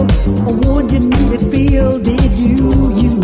[0.00, 1.98] I warned you need to feel?
[1.98, 3.19] Did you, you?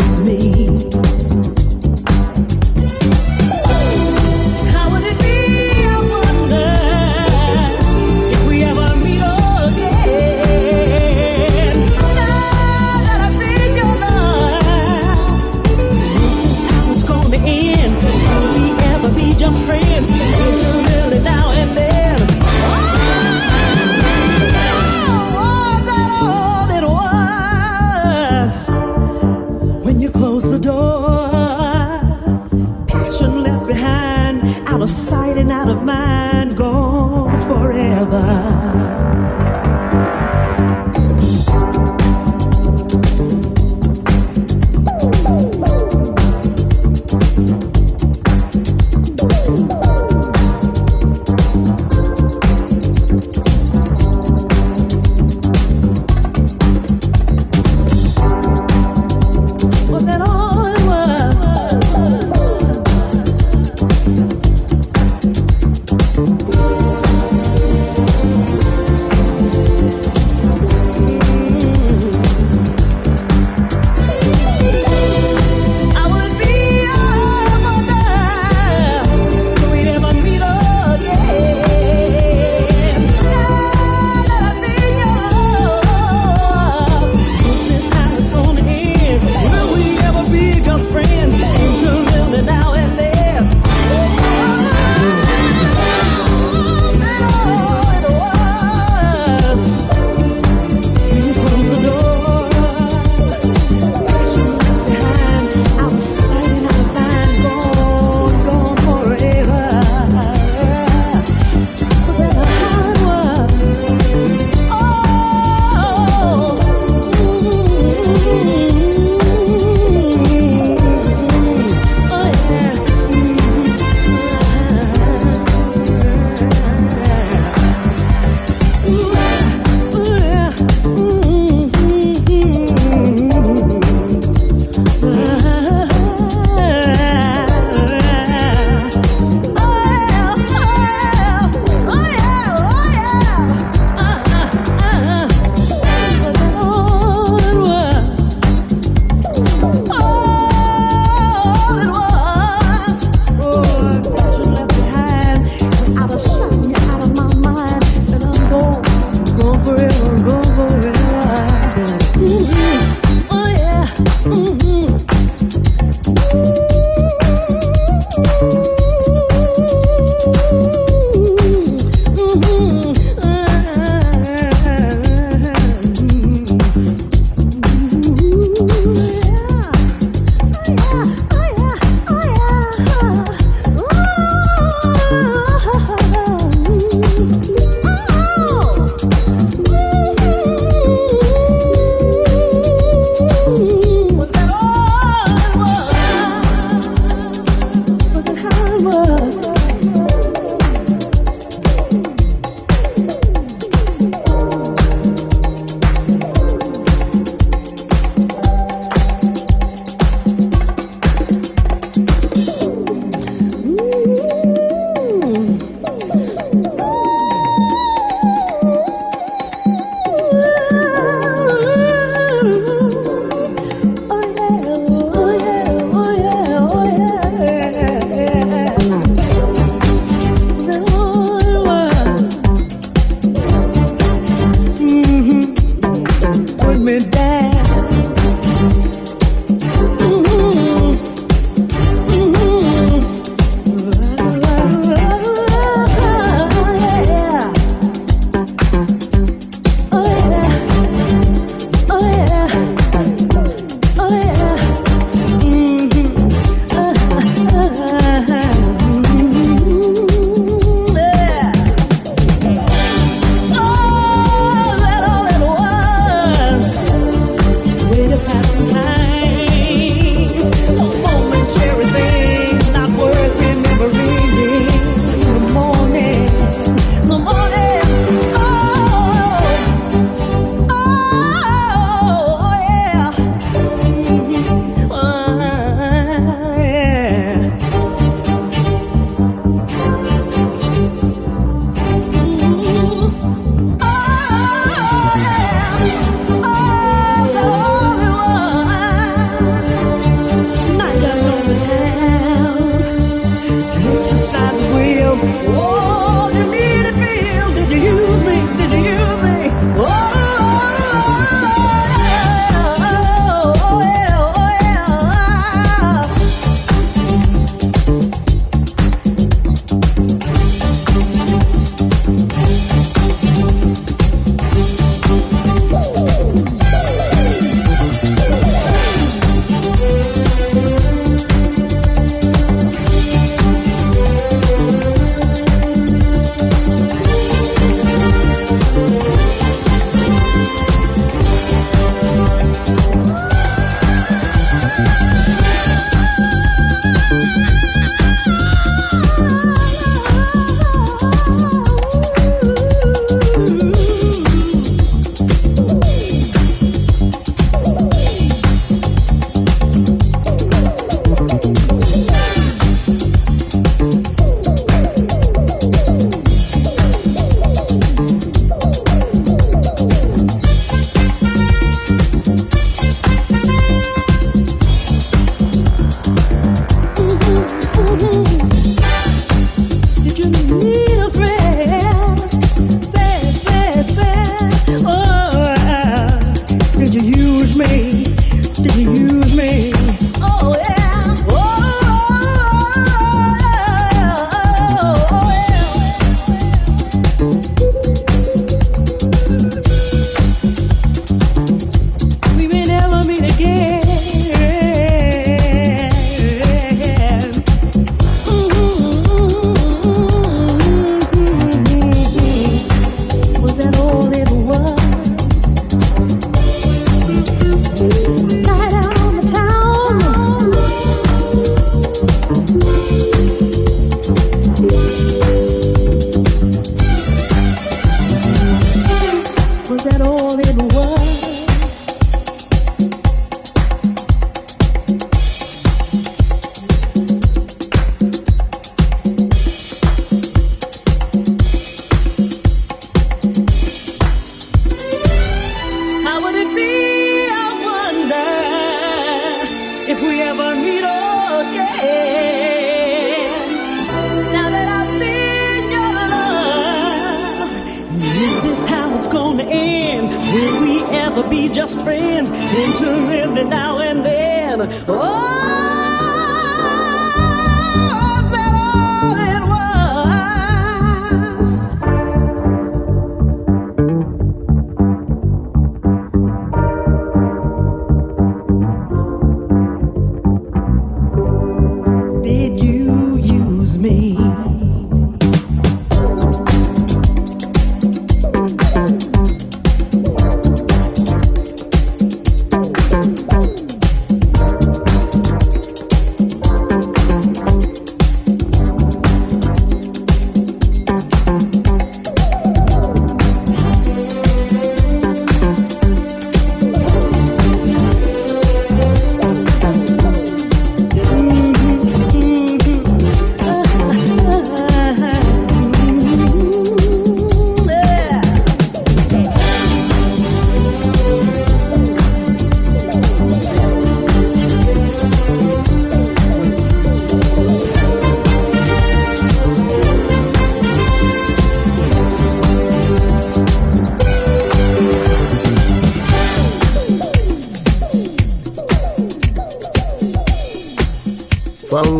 [461.29, 464.61] be just friends intimately now and then.
[464.87, 465.46] Oh!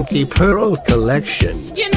[0.09, 1.75] The Pearl Collection.
[1.75, 1.96] You know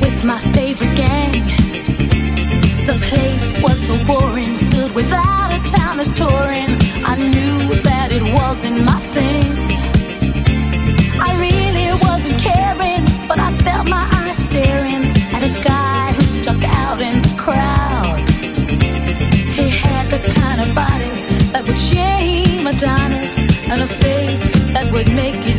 [0.00, 1.32] with my favorite gang.
[2.86, 6.70] The place was so boring, filled without a town touring.
[7.04, 9.50] I knew that it wasn't my thing.
[11.20, 15.04] I really wasn't caring, but I felt my eyes staring
[15.36, 18.18] at a guy who stuck out in the crowd.
[19.58, 21.10] He had the kind of body
[21.52, 23.36] that would shame Adonis
[23.70, 25.51] and a face that would make you.